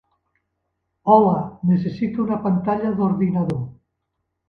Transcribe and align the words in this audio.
Hola, 1.09 1.35
necessito 1.73 2.23
una 2.27 2.41
pantalla 2.47 2.93
d'ordinador. 2.97 3.65